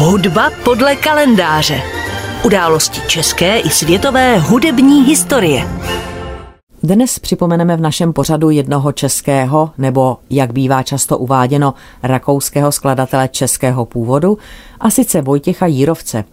Hudba 0.00 0.50
podle 0.64 0.96
kalendáře. 0.96 1.82
Události 2.44 3.00
české 3.08 3.58
i 3.58 3.70
světové 3.70 4.38
hudební 4.38 5.04
historie. 5.04 5.68
Dnes 6.82 7.18
připomeneme 7.18 7.76
v 7.76 7.80
našem 7.80 8.12
pořadu 8.12 8.50
jednoho 8.50 8.92
českého, 8.92 9.70
nebo 9.78 10.16
jak 10.30 10.52
bývá 10.52 10.82
často 10.82 11.18
uváděno, 11.18 11.74
rakouského 12.02 12.72
skladatele 12.72 13.28
českého 13.28 13.84
původu, 13.84 14.38
a 14.80 14.90
sice 14.90 15.20
Vojtěcha 15.22 15.66
Jírovce. 15.66 16.24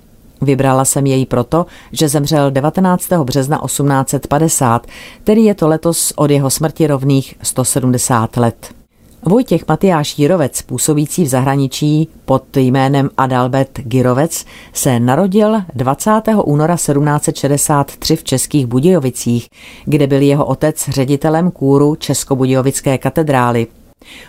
Vybrala 0.41 0.85
jsem 0.85 1.05
jej 1.05 1.25
proto, 1.25 1.65
že 1.91 2.09
zemřel 2.09 2.51
19. 2.51 3.11
března 3.11 3.61
1850, 3.65 4.87
tedy 5.23 5.41
je 5.41 5.53
to 5.53 5.67
letos 5.67 6.13
od 6.15 6.31
jeho 6.31 6.49
smrti 6.49 6.87
rovných 6.87 7.35
170 7.41 8.37
let. 8.37 8.84
Vojtěch 9.27 9.67
Matyáš 9.67 10.19
Jirovec, 10.19 10.61
působící 10.61 11.23
v 11.23 11.27
zahraničí 11.27 12.07
pod 12.25 12.57
jménem 12.57 13.09
Adalbert 13.17 13.79
Girovec, 13.79 14.45
se 14.73 14.99
narodil 14.99 15.61
20. 15.73 16.11
února 16.43 16.75
1763 16.75 18.15
v 18.15 18.23
Českých 18.23 18.65
Budějovicích, 18.65 19.49
kde 19.85 20.07
byl 20.07 20.21
jeho 20.21 20.45
otec 20.45 20.89
ředitelem 20.89 21.51
kůru 21.51 21.95
Českobudějovické 21.95 22.97
katedrály. 22.97 23.67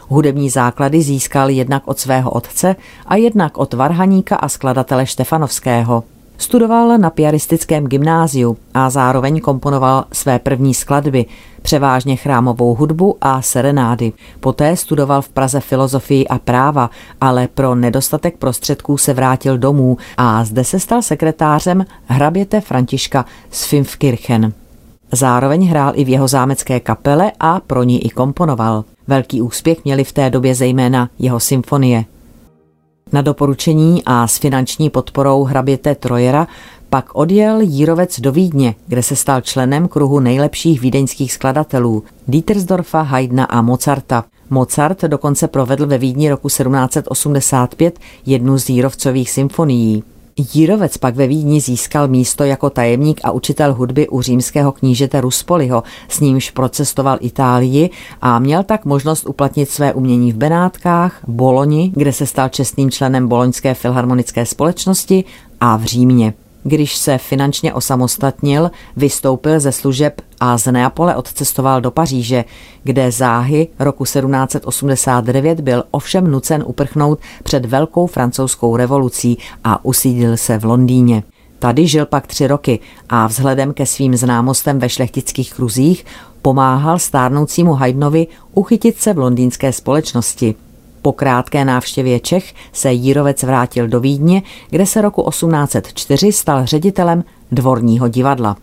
Hudební 0.08 0.50
základy 0.50 1.02
získal 1.02 1.50
jednak 1.50 1.88
od 1.88 1.98
svého 1.98 2.30
otce 2.30 2.76
a 3.06 3.16
jednak 3.16 3.58
od 3.58 3.74
varhaníka 3.74 4.36
a 4.36 4.48
skladatele 4.48 5.06
Štefanovského. 5.06 6.04
Studoval 6.38 6.98
na 6.98 7.10
piaristickém 7.10 7.86
gymnáziu 7.86 8.56
a 8.74 8.90
zároveň 8.90 9.40
komponoval 9.40 10.04
své 10.12 10.38
první 10.38 10.74
skladby, 10.74 11.26
převážně 11.62 12.16
chrámovou 12.16 12.74
hudbu 12.74 13.16
a 13.20 13.42
serenády. 13.42 14.12
Poté 14.40 14.76
studoval 14.76 15.22
v 15.22 15.28
Praze 15.28 15.60
filozofii 15.60 16.28
a 16.28 16.38
práva, 16.38 16.90
ale 17.20 17.48
pro 17.48 17.74
nedostatek 17.74 18.36
prostředků 18.36 18.98
se 18.98 19.14
vrátil 19.14 19.58
domů 19.58 19.96
a 20.16 20.44
zde 20.44 20.64
se 20.64 20.80
stal 20.80 21.02
sekretářem 21.02 21.84
hraběte 22.06 22.60
Františka 22.60 23.24
z 23.50 23.64
Fimfkirchen. 23.64 24.52
Zároveň 25.12 25.68
hrál 25.68 25.92
i 25.94 26.04
v 26.04 26.08
jeho 26.08 26.28
zámecké 26.28 26.80
kapele 26.80 27.32
a 27.40 27.60
pro 27.60 27.82
ní 27.82 28.06
i 28.06 28.10
komponoval. 28.10 28.84
Velký 29.06 29.42
úspěch 29.42 29.84
měli 29.84 30.04
v 30.04 30.12
té 30.12 30.30
době 30.30 30.54
zejména 30.54 31.10
jeho 31.18 31.40
symfonie. 31.40 32.04
Na 33.12 33.22
doporučení 33.22 34.02
a 34.06 34.26
s 34.26 34.38
finanční 34.38 34.90
podporou 34.90 35.44
hraběte 35.44 35.94
Trojera 35.94 36.46
pak 36.90 37.14
odjel 37.14 37.60
Jírovec 37.60 38.20
do 38.20 38.32
Vídně, 38.32 38.74
kde 38.86 39.02
se 39.02 39.16
stal 39.16 39.40
členem 39.40 39.88
kruhu 39.88 40.20
nejlepších 40.20 40.80
vídeňských 40.80 41.32
skladatelů 41.32 42.02
Dietersdorfa, 42.28 43.02
Haydna 43.02 43.44
a 43.44 43.62
Mozarta. 43.62 44.24
Mozart 44.50 45.02
dokonce 45.02 45.48
provedl 45.48 45.86
ve 45.86 45.98
Vídni 45.98 46.30
roku 46.30 46.48
1785 46.48 47.98
jednu 48.26 48.58
z 48.58 48.68
Jírovcových 48.68 49.30
symfonií. 49.30 50.04
Jírovec 50.38 50.98
pak 50.98 51.16
ve 51.16 51.26
Vídni 51.26 51.60
získal 51.60 52.08
místo 52.08 52.44
jako 52.44 52.70
tajemník 52.70 53.20
a 53.24 53.30
učitel 53.30 53.74
hudby 53.74 54.08
u 54.08 54.22
římského 54.22 54.72
knížete 54.72 55.20
Ruspoliho, 55.20 55.82
s 56.08 56.20
nímž 56.20 56.50
procestoval 56.50 57.18
Itálii 57.20 57.90
a 58.20 58.38
měl 58.38 58.62
tak 58.62 58.84
možnost 58.84 59.28
uplatnit 59.28 59.70
své 59.70 59.94
umění 59.94 60.32
v 60.32 60.36
Benátkách, 60.36 61.20
Boloni, 61.26 61.92
kde 61.94 62.12
se 62.12 62.26
stal 62.26 62.48
čestným 62.48 62.90
členem 62.90 63.28
Boloňské 63.28 63.74
filharmonické 63.74 64.46
společnosti 64.46 65.24
a 65.60 65.76
v 65.76 65.84
Římě. 65.84 66.34
Když 66.66 66.96
se 66.96 67.18
finančně 67.18 67.74
osamostatnil, 67.74 68.70
vystoupil 68.96 69.60
ze 69.60 69.72
služeb 69.72 70.20
a 70.40 70.58
z 70.58 70.72
Neapole 70.72 71.16
odcestoval 71.16 71.80
do 71.80 71.90
Paříže, 71.90 72.44
kde 72.84 73.12
záhy 73.12 73.68
roku 73.78 74.04
1789 74.04 75.60
byl 75.60 75.84
ovšem 75.90 76.30
nucen 76.30 76.64
uprchnout 76.66 77.18
před 77.42 77.66
velkou 77.66 78.06
francouzskou 78.06 78.76
revolucí 78.76 79.38
a 79.64 79.84
usídil 79.84 80.36
se 80.36 80.58
v 80.58 80.64
Londýně. 80.64 81.22
Tady 81.58 81.86
žil 81.86 82.06
pak 82.06 82.26
tři 82.26 82.46
roky 82.46 82.80
a 83.08 83.26
vzhledem 83.26 83.72
ke 83.72 83.86
svým 83.86 84.16
známostem 84.16 84.78
ve 84.78 84.88
šlechtických 84.88 85.54
kruzích 85.54 86.04
pomáhal 86.42 86.98
stárnoucímu 86.98 87.72
Haydnovi 87.72 88.26
uchytit 88.54 88.98
se 88.98 89.12
v 89.12 89.18
londýnské 89.18 89.72
společnosti. 89.72 90.54
Po 91.06 91.12
krátké 91.12 91.64
návštěvě 91.64 92.20
Čech 92.20 92.54
se 92.72 92.92
Jírovec 92.92 93.42
vrátil 93.42 93.88
do 93.88 94.00
Vídně, 94.00 94.42
kde 94.70 94.86
se 94.86 95.00
roku 95.00 95.30
1804 95.30 96.32
stal 96.32 96.66
ředitelem 96.66 97.24
dvorního 97.52 98.08
divadla. 98.08 98.56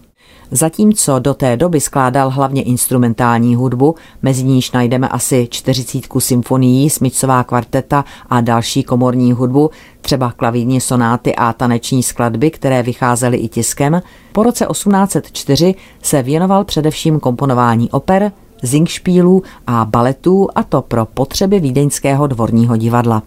Zatímco 0.51 1.19
do 1.19 1.33
té 1.33 1.57
doby 1.57 1.81
skládal 1.81 2.29
hlavně 2.29 2.63
instrumentální 2.63 3.55
hudbu, 3.55 3.95
mezi 4.21 4.43
níž 4.43 4.71
najdeme 4.71 5.07
asi 5.07 5.47
40 5.51 6.03
symfonií, 6.19 6.89
smyčcová 6.89 7.43
kvarteta 7.43 8.05
a 8.29 8.41
další 8.41 8.83
komorní 8.83 9.33
hudbu, 9.33 9.69
třeba 10.01 10.31
klavírní 10.31 10.81
sonáty 10.81 11.35
a 11.35 11.53
taneční 11.53 12.03
skladby, 12.03 12.51
které 12.51 12.83
vycházely 12.83 13.37
i 13.37 13.47
tiskem, 13.47 14.01
po 14.31 14.43
roce 14.43 14.65
1804 14.71 15.75
se 16.01 16.23
věnoval 16.23 16.63
především 16.63 17.19
komponování 17.19 17.91
oper, 17.91 18.31
zingšpílů 18.63 19.43
a 19.67 19.85
baletů 19.85 20.47
a 20.55 20.63
to 20.63 20.81
pro 20.81 21.05
potřeby 21.05 21.59
vídeňského 21.59 22.27
dvorního 22.27 22.77
divadla. 22.77 23.23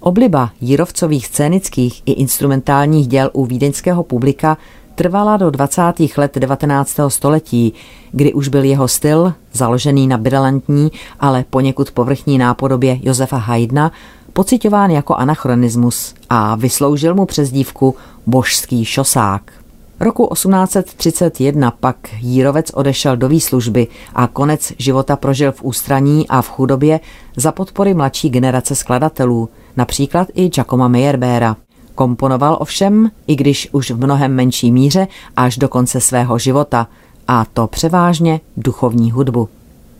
Obliba 0.00 0.50
Jirovcových 0.60 1.26
scénických 1.26 2.02
i 2.06 2.12
instrumentálních 2.12 3.06
děl 3.06 3.30
u 3.32 3.44
vídeňského 3.44 4.02
publika 4.02 4.58
trvala 4.94 5.36
do 5.36 5.50
20. 5.50 5.82
let 6.16 6.38
19. 6.38 6.96
století, 7.08 7.72
kdy 8.12 8.32
už 8.32 8.48
byl 8.48 8.64
jeho 8.64 8.88
styl, 8.88 9.34
založený 9.52 10.06
na 10.06 10.18
brilantní, 10.18 10.92
ale 11.20 11.44
poněkud 11.50 11.90
povrchní 11.90 12.38
nápodobě 12.38 12.98
Josefa 13.02 13.36
Haydna, 13.36 13.92
pocitován 14.32 14.90
jako 14.90 15.14
anachronismus 15.14 16.14
a 16.30 16.54
vysloužil 16.54 17.14
mu 17.14 17.26
přezdívku 17.26 17.94
božský 18.26 18.84
šosák. 18.84 19.65
Roku 20.00 20.28
1831 20.32 21.70
pak 21.70 21.96
Jírovec 22.20 22.70
odešel 22.74 23.16
do 23.16 23.28
výslužby 23.28 23.86
a 24.14 24.26
konec 24.26 24.72
života 24.78 25.16
prožil 25.16 25.52
v 25.52 25.62
ústraní 25.62 26.28
a 26.28 26.42
v 26.42 26.48
chudobě 26.48 27.00
za 27.36 27.52
podpory 27.52 27.94
mladší 27.94 28.30
generace 28.30 28.74
skladatelů, 28.74 29.48
například 29.76 30.28
i 30.34 30.48
Giacomo 30.48 30.88
Meyerbeera. 30.88 31.56
Komponoval 31.94 32.56
ovšem, 32.60 33.10
i 33.26 33.36
když 33.36 33.68
už 33.72 33.90
v 33.90 33.98
mnohem 33.98 34.34
menší 34.34 34.72
míře, 34.72 35.08
až 35.36 35.56
do 35.56 35.68
konce 35.68 36.00
svého 36.00 36.38
života, 36.38 36.88
a 37.28 37.44
to 37.52 37.66
převážně 37.66 38.40
duchovní 38.56 39.10
hudbu. 39.10 39.48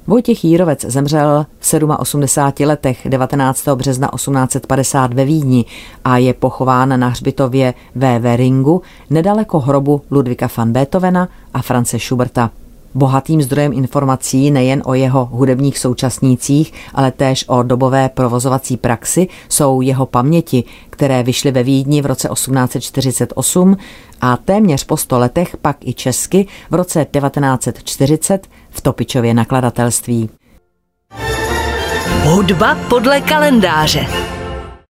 Vojtěch 0.09 0.45
Jírovec 0.45 0.85
zemřel 0.85 1.47
v 1.61 1.67
87 1.99 2.69
letech 2.69 3.07
19. 3.11 3.69
března 3.69 4.09
1850 4.15 5.15
ve 5.15 5.25
Vídni 5.25 5.65
a 6.05 6.19
je 6.19 6.35
pochován 6.35 7.01
na 7.01 7.09
hřbitově 7.09 7.75
ve 7.95 8.19
Weringu 8.19 8.83
nedaleko 9.11 9.61
hrobu 9.61 10.03
Ludvika 10.11 10.49
van 10.57 10.73
Beethovena 10.73 11.29
a 11.55 11.63
France 11.63 11.99
Schuberta. 11.99 12.51
Bohatým 12.97 13.43
zdrojem 13.43 13.73
informací 13.73 14.51
nejen 14.51 14.83
o 14.85 14.95
jeho 14.95 15.29
hudebních 15.33 15.79
současnících, 15.79 16.73
ale 16.95 17.11
též 17.11 17.45
o 17.49 17.63
dobové 17.63 18.09
provozovací 18.09 18.77
praxi 18.77 19.29
jsou 19.49 19.81
jeho 19.81 20.07
paměti, 20.07 20.65
které 20.91 21.23
vyšly 21.23 21.51
ve 21.51 21.63
Vídni 21.63 22.03
v 22.03 22.07
roce 22.07 22.29
1848 22.33 23.77
a 24.21 24.37
téměř 24.37 24.85
po 24.85 24.97
sto 24.97 25.19
letech 25.19 25.57
pak 25.63 25.77
i 25.81 25.95
česky 25.95 26.47
v 26.71 26.75
roce 26.75 27.07
1940 27.21 28.47
v 28.71 28.81
Topičově 28.81 29.35
nakladatelství. 29.35 30.31
Hudba 32.25 32.75
podle 32.89 33.21
kalendáře. 33.21 34.36